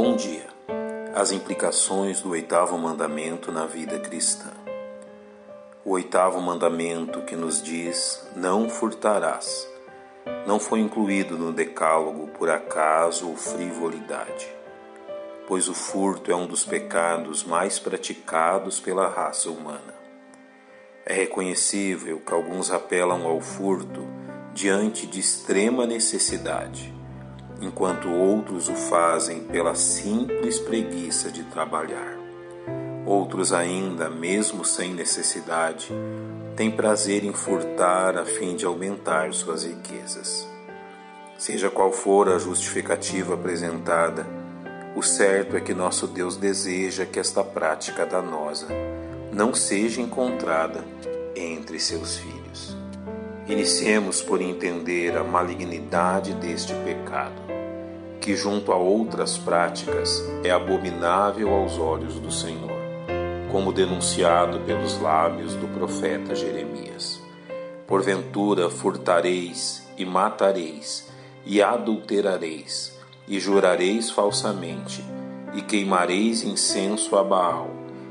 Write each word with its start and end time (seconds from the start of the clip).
Bom 0.00 0.14
dia. 0.14 0.46
As 1.12 1.32
implicações 1.32 2.20
do 2.20 2.30
oitavo 2.30 2.78
mandamento 2.78 3.50
na 3.50 3.66
vida 3.66 3.98
cristã. 3.98 4.52
O 5.84 5.90
oitavo 5.90 6.40
mandamento 6.40 7.22
que 7.22 7.34
nos 7.34 7.60
diz: 7.60 8.24
Não 8.36 8.70
furtarás, 8.70 9.68
não 10.46 10.60
foi 10.60 10.78
incluído 10.78 11.36
no 11.36 11.52
Decálogo 11.52 12.28
por 12.28 12.48
acaso 12.48 13.28
ou 13.28 13.34
frivolidade, 13.34 14.46
pois 15.48 15.68
o 15.68 15.74
furto 15.74 16.30
é 16.30 16.36
um 16.36 16.46
dos 16.46 16.64
pecados 16.64 17.42
mais 17.42 17.80
praticados 17.80 18.78
pela 18.78 19.08
raça 19.08 19.50
humana. 19.50 19.94
É 21.04 21.12
reconhecível 21.12 22.22
que 22.24 22.32
alguns 22.32 22.70
apelam 22.70 23.26
ao 23.26 23.40
furto 23.40 24.06
diante 24.54 25.08
de 25.08 25.18
extrema 25.18 25.88
necessidade 25.88 26.96
enquanto 27.60 28.08
outros 28.08 28.68
o 28.68 28.74
fazem 28.74 29.40
pela 29.40 29.74
simples 29.74 30.58
preguiça 30.58 31.30
de 31.30 31.42
trabalhar. 31.44 32.16
Outros 33.04 33.52
ainda, 33.52 34.08
mesmo 34.10 34.64
sem 34.64 34.92
necessidade, 34.92 35.90
têm 36.54 36.70
prazer 36.70 37.24
em 37.24 37.32
furtar 37.32 38.16
a 38.16 38.24
fim 38.24 38.54
de 38.54 38.66
aumentar 38.66 39.32
suas 39.32 39.64
riquezas. 39.64 40.46
Seja 41.38 41.70
qual 41.70 41.92
for 41.92 42.28
a 42.28 42.38
justificativa 42.38 43.34
apresentada, 43.34 44.26
o 44.94 45.02
certo 45.02 45.56
é 45.56 45.60
que 45.60 45.72
nosso 45.72 46.06
Deus 46.06 46.36
deseja 46.36 47.06
que 47.06 47.20
esta 47.20 47.44
prática 47.44 48.04
danosa 48.04 48.66
não 49.32 49.54
seja 49.54 50.00
encontrada 50.00 50.84
entre 51.36 51.78
seus 51.78 52.16
filhos. 52.16 52.77
Iniciemos 53.48 54.20
por 54.20 54.42
entender 54.42 55.16
a 55.16 55.24
malignidade 55.24 56.34
deste 56.34 56.74
pecado 56.84 57.40
que, 58.20 58.36
junto 58.36 58.72
a 58.72 58.76
outras 58.76 59.38
práticas, 59.38 60.22
é 60.44 60.50
abominável 60.50 61.54
aos 61.54 61.78
olhos 61.78 62.20
do 62.20 62.30
Senhor, 62.30 62.78
como 63.50 63.72
denunciado 63.72 64.60
pelos 64.60 65.00
lábios 65.00 65.54
do 65.54 65.66
profeta 65.68 66.34
Jeremias. 66.34 67.22
Porventura 67.86 68.68
furtareis 68.68 69.88
e 69.96 70.04
matareis, 70.04 71.08
e 71.46 71.62
adulterareis, 71.62 72.98
e 73.26 73.40
jurareis 73.40 74.10
falsamente, 74.10 75.02
e 75.54 75.62
queimareis 75.62 76.44
incenso 76.44 77.16
a 77.16 77.24
Baal, 77.24 77.70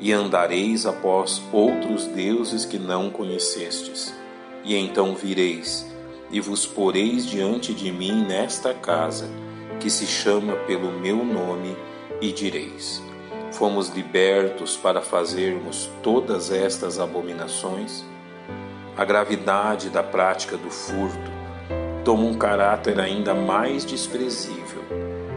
e 0.00 0.10
andareis 0.10 0.86
após 0.86 1.42
outros 1.52 2.06
deuses 2.06 2.64
que 2.64 2.78
não 2.78 3.10
conhecestes. 3.10 4.16
E 4.64 4.76
então 4.76 5.14
vireis, 5.14 5.86
e 6.30 6.40
vos 6.40 6.66
poreis 6.66 7.26
diante 7.26 7.72
de 7.72 7.90
mim 7.90 8.24
nesta 8.24 8.74
casa, 8.74 9.28
que 9.80 9.88
se 9.88 10.06
chama 10.06 10.54
pelo 10.66 10.90
meu 10.92 11.24
nome, 11.24 11.76
e 12.20 12.32
direis: 12.32 13.02
Fomos 13.52 13.88
libertos 13.88 14.76
para 14.76 15.00
fazermos 15.00 15.88
todas 16.02 16.50
estas 16.50 16.98
abominações? 16.98 18.04
A 18.96 19.04
gravidade 19.04 19.90
da 19.90 20.02
prática 20.02 20.56
do 20.56 20.70
furto 20.70 21.30
toma 22.04 22.24
um 22.24 22.34
caráter 22.34 22.98
ainda 22.98 23.34
mais 23.34 23.84
desprezível 23.84 24.82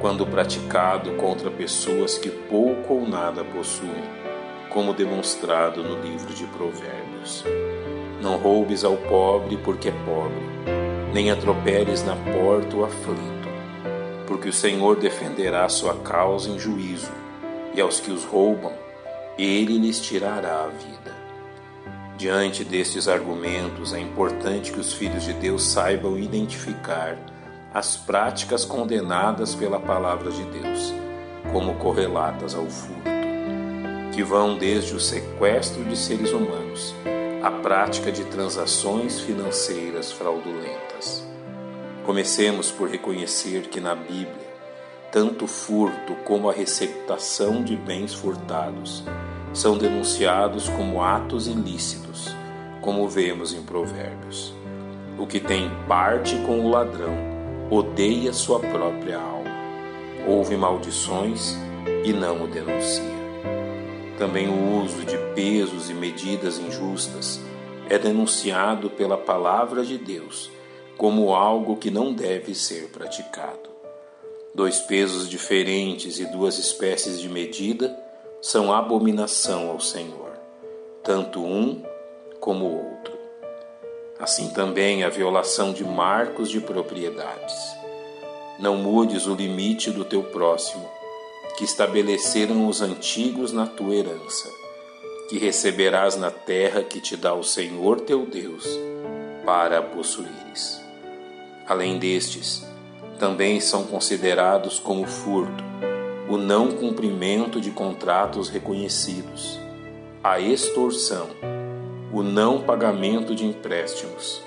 quando 0.00 0.26
praticado 0.26 1.12
contra 1.12 1.50
pessoas 1.50 2.18
que 2.18 2.28
pouco 2.28 2.94
ou 2.94 3.08
nada 3.08 3.42
possuem, 3.42 4.04
como 4.68 4.92
demonstrado 4.92 5.82
no 5.82 6.02
livro 6.02 6.34
de 6.34 6.44
Provérbios. 6.48 7.42
Não 8.24 8.38
roubes 8.38 8.82
ao 8.82 8.96
pobre 8.96 9.56
porque 9.58 9.90
é 9.90 9.94
pobre, 10.04 10.42
nem 11.12 11.30
atropeles 11.30 12.02
na 12.02 12.16
porta 12.16 12.74
o 12.74 12.84
aflito 12.84 13.34
porque 14.26 14.48
o 14.48 14.52
Senhor 14.52 14.96
defenderá 14.96 15.68
sua 15.68 15.94
causa 15.96 16.48
em 16.50 16.58
juízo, 16.58 17.12
e 17.74 17.80
aos 17.80 18.00
que 18.00 18.10
os 18.10 18.24
roubam, 18.24 18.72
ele 19.38 19.78
lhes 19.78 20.00
tirará 20.00 20.64
a 20.64 20.68
vida. 20.68 21.14
Diante 22.16 22.64
destes 22.64 23.08
argumentos, 23.08 23.92
é 23.92 24.00
importante 24.00 24.72
que 24.72 24.80
os 24.80 24.92
filhos 24.92 25.24
de 25.24 25.32
Deus 25.34 25.62
saibam 25.64 26.18
identificar 26.18 27.16
as 27.72 27.96
práticas 27.96 28.64
condenadas 28.64 29.54
pela 29.54 29.80
palavra 29.80 30.30
de 30.30 30.44
Deus, 30.44 30.94
como 31.52 31.74
correlatas 31.74 32.54
ao 32.54 32.66
furto, 32.66 33.02
que 34.12 34.22
vão 34.22 34.56
desde 34.56 34.94
o 34.94 35.00
sequestro 35.00 35.84
de 35.84 35.96
seres 35.96 36.32
humanos 36.32 36.94
à 37.44 37.50
prática 37.50 38.10
de 38.10 38.24
transações 38.24 39.20
financeiras 39.20 40.10
fraudulentas. 40.10 41.22
Comecemos 42.02 42.70
por 42.70 42.88
reconhecer 42.88 43.68
que 43.68 43.80
na 43.80 43.94
Bíblia, 43.94 44.48
tanto 45.12 45.44
o 45.44 45.48
furto 45.48 46.14
como 46.24 46.48
a 46.48 46.54
receptação 46.54 47.62
de 47.62 47.76
bens 47.76 48.14
furtados 48.14 49.04
são 49.52 49.76
denunciados 49.76 50.70
como 50.70 51.02
atos 51.02 51.46
ilícitos, 51.46 52.34
como 52.80 53.06
vemos 53.10 53.52
em 53.52 53.60
Provérbios. 53.60 54.54
O 55.18 55.26
que 55.26 55.38
tem 55.38 55.70
parte 55.86 56.36
com 56.46 56.60
o 56.60 56.70
ladrão 56.70 57.14
odeia 57.70 58.32
sua 58.32 58.58
própria 58.58 59.18
alma, 59.18 59.54
ouve 60.26 60.56
maldições 60.56 61.54
e 62.06 62.10
não 62.10 62.44
o 62.44 62.46
denuncia. 62.46 63.13
Também 64.18 64.48
o 64.48 64.82
uso 64.82 65.04
de 65.04 65.18
pesos 65.34 65.90
e 65.90 65.94
medidas 65.94 66.58
injustas 66.58 67.40
é 67.88 67.98
denunciado 67.98 68.88
pela 68.88 69.16
palavra 69.16 69.84
de 69.84 69.98
Deus 69.98 70.50
como 70.96 71.34
algo 71.34 71.76
que 71.76 71.90
não 71.90 72.12
deve 72.12 72.54
ser 72.54 72.88
praticado. 72.90 73.68
Dois 74.54 74.78
pesos 74.78 75.28
diferentes 75.28 76.20
e 76.20 76.26
duas 76.26 76.58
espécies 76.58 77.20
de 77.20 77.28
medida 77.28 77.94
são 78.40 78.72
abominação 78.72 79.70
ao 79.70 79.80
Senhor, 79.80 80.38
tanto 81.02 81.42
um 81.44 81.82
como 82.38 82.66
o 82.66 82.90
outro. 82.90 83.14
Assim 84.18 84.50
também 84.50 85.02
a 85.02 85.08
violação 85.08 85.72
de 85.72 85.82
marcos 85.82 86.48
de 86.48 86.60
propriedades. 86.60 87.56
Não 88.60 88.76
mudes 88.76 89.26
o 89.26 89.34
limite 89.34 89.90
do 89.90 90.04
teu 90.04 90.22
próximo, 90.22 90.88
que 91.56 91.64
estabeleceram 91.64 92.66
os 92.66 92.80
antigos 92.80 93.52
na 93.52 93.66
tua 93.66 93.94
herança, 93.94 94.50
que 95.28 95.38
receberás 95.38 96.16
na 96.16 96.30
terra 96.30 96.82
que 96.82 97.00
te 97.00 97.16
dá 97.16 97.34
o 97.34 97.44
Senhor 97.44 98.00
teu 98.00 98.26
Deus, 98.26 98.66
para 99.44 99.78
a 99.78 99.82
possuíres. 99.82 100.80
Além 101.66 101.98
destes, 101.98 102.66
também 103.18 103.60
são 103.60 103.84
considerados 103.84 104.78
como 104.78 105.06
furto 105.06 105.64
o 106.28 106.38
não 106.38 106.72
cumprimento 106.72 107.60
de 107.60 107.70
contratos 107.70 108.48
reconhecidos, 108.48 109.60
a 110.22 110.40
extorsão, 110.40 111.28
o 112.12 112.22
não 112.22 112.62
pagamento 112.62 113.34
de 113.34 113.44
empréstimos 113.44 114.42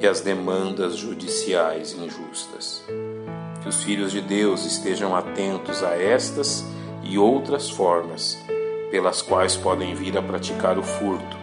e 0.00 0.06
as 0.06 0.20
demandas 0.20 0.96
judiciais 0.96 1.92
injustas. 1.92 2.82
Que 3.68 3.74
os 3.74 3.82
filhos 3.82 4.12
de 4.12 4.22
Deus 4.22 4.64
estejam 4.64 5.14
atentos 5.14 5.82
a 5.82 5.94
estas 5.94 6.64
e 7.02 7.18
outras 7.18 7.68
formas 7.68 8.38
pelas 8.90 9.20
quais 9.20 9.58
podem 9.58 9.94
vir 9.94 10.16
a 10.16 10.22
praticar 10.22 10.78
o 10.78 10.82
furto, 10.82 11.36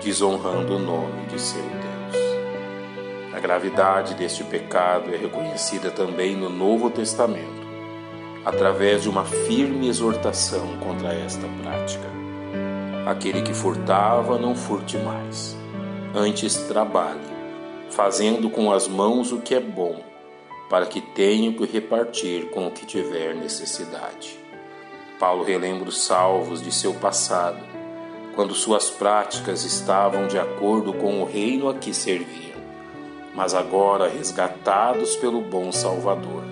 desonrando 0.00 0.76
o 0.76 0.78
nome 0.78 1.26
de 1.26 1.40
seu 1.40 1.60
Deus 1.60 1.84
gravidade 3.44 4.14
deste 4.14 4.42
pecado 4.42 5.14
é 5.14 5.18
reconhecida 5.18 5.90
também 5.90 6.34
no 6.34 6.48
Novo 6.48 6.88
Testamento, 6.88 7.66
através 8.42 9.02
de 9.02 9.10
uma 9.10 9.26
firme 9.26 9.86
exortação 9.86 10.78
contra 10.78 11.12
esta 11.12 11.46
prática. 11.60 12.08
Aquele 13.04 13.42
que 13.42 13.52
furtava, 13.52 14.38
não 14.38 14.56
furte 14.56 14.96
mais. 14.96 15.54
Antes 16.14 16.56
trabalhe, 16.68 17.20
fazendo 17.90 18.48
com 18.48 18.72
as 18.72 18.88
mãos 18.88 19.30
o 19.30 19.42
que 19.42 19.54
é 19.54 19.60
bom, 19.60 20.13
para 20.74 20.86
que 20.86 21.00
tenha 21.00 21.52
que 21.52 21.64
repartir 21.66 22.50
com 22.50 22.66
o 22.66 22.70
que 22.72 22.84
tiver 22.84 23.32
necessidade. 23.32 24.36
Paulo 25.20 25.44
relembra 25.44 25.88
os 25.88 26.02
salvos 26.02 26.60
de 26.60 26.72
seu 26.72 26.92
passado, 26.94 27.60
quando 28.34 28.52
suas 28.56 28.90
práticas 28.90 29.64
estavam 29.64 30.26
de 30.26 30.36
acordo 30.36 30.92
com 30.92 31.22
o 31.22 31.24
reino 31.24 31.68
a 31.68 31.74
que 31.74 31.94
servia 31.94 32.54
mas 33.36 33.54
agora 33.54 34.08
resgatados 34.08 35.14
pelo 35.14 35.40
bom 35.40 35.70
Salvador. 35.70 36.42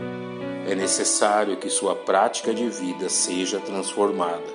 É 0.68 0.74
necessário 0.76 1.56
que 1.56 1.68
sua 1.68 1.96
prática 1.96 2.54
de 2.54 2.68
vida 2.68 3.08
seja 3.08 3.58
transformada, 3.58 4.46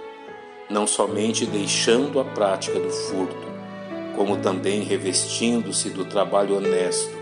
não 0.70 0.88
somente 0.88 1.46
deixando 1.46 2.22
a 2.22 2.26
prática 2.26 2.80
do 2.80 2.90
furto, 2.90 3.48
como 4.16 4.38
também 4.38 4.82
revestindo-se 4.82 5.90
do 5.90 6.06
trabalho 6.06 6.56
honesto, 6.56 7.17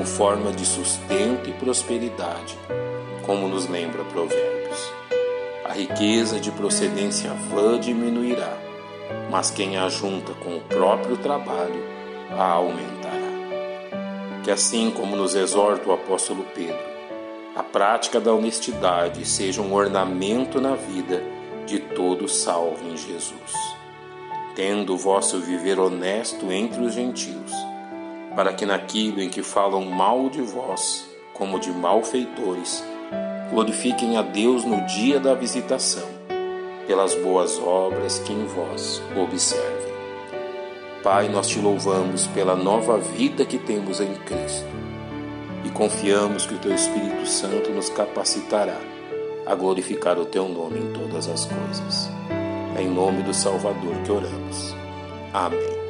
como 0.00 0.04
forma 0.06 0.50
de 0.50 0.64
sustento 0.64 1.50
e 1.50 1.52
prosperidade, 1.52 2.58
como 3.26 3.46
nos 3.48 3.68
lembra 3.68 4.02
Provérbios. 4.04 4.92
A 5.62 5.74
riqueza 5.74 6.40
de 6.40 6.50
procedência 6.50 7.30
vã 7.50 7.78
diminuirá, 7.78 8.56
mas 9.30 9.50
quem 9.50 9.76
a 9.76 9.90
junta 9.90 10.32
com 10.32 10.56
o 10.56 10.60
próprio 10.60 11.18
trabalho 11.18 11.84
a 12.30 12.44
aumentará 12.44 13.10
que 14.42 14.50
assim 14.50 14.90
como 14.90 15.16
nos 15.16 15.34
exorta 15.34 15.86
o 15.86 15.92
apóstolo 15.92 16.46
Pedro, 16.54 16.80
a 17.54 17.62
prática 17.62 18.18
da 18.18 18.32
honestidade 18.32 19.26
seja 19.26 19.60
um 19.60 19.74
ornamento 19.74 20.62
na 20.62 20.74
vida 20.74 21.22
de 21.66 21.78
todo 21.78 22.26
salvo 22.26 22.88
em 22.88 22.96
Jesus. 22.96 23.76
Tendo 24.56 24.94
o 24.94 24.96
vosso 24.96 25.38
viver 25.40 25.78
honesto 25.78 26.50
entre 26.50 26.80
os 26.80 26.94
gentios, 26.94 27.52
para 28.40 28.54
que 28.54 28.64
naquilo 28.64 29.20
em 29.20 29.28
que 29.28 29.42
falam 29.42 29.84
mal 29.84 30.30
de 30.30 30.40
vós, 30.40 31.06
como 31.34 31.60
de 31.60 31.70
malfeitores, 31.70 32.82
glorifiquem 33.50 34.16
a 34.16 34.22
Deus 34.22 34.64
no 34.64 34.80
dia 34.86 35.20
da 35.20 35.34
visitação, 35.34 36.08
pelas 36.86 37.14
boas 37.16 37.58
obras 37.58 38.18
que 38.20 38.32
em 38.32 38.46
vós 38.46 39.02
observem. 39.14 39.92
Pai, 41.02 41.28
nós 41.28 41.48
te 41.48 41.58
louvamos 41.58 42.28
pela 42.28 42.56
nova 42.56 42.96
vida 42.96 43.44
que 43.44 43.58
temos 43.58 44.00
em 44.00 44.14
Cristo 44.14 44.70
e 45.62 45.68
confiamos 45.68 46.46
que 46.46 46.54
o 46.54 46.58
Teu 46.60 46.74
Espírito 46.74 47.26
Santo 47.26 47.68
nos 47.68 47.90
capacitará 47.90 48.80
a 49.44 49.54
glorificar 49.54 50.18
o 50.18 50.24
Teu 50.24 50.48
nome 50.48 50.78
em 50.78 50.92
todas 50.94 51.28
as 51.28 51.44
coisas. 51.44 52.08
É 52.74 52.80
em 52.80 52.88
nome 52.88 53.22
do 53.22 53.34
Salvador 53.34 53.96
que 54.02 54.10
oramos. 54.10 54.74
Amém. 55.34 55.89